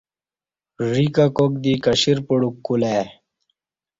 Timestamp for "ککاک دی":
1.15-1.73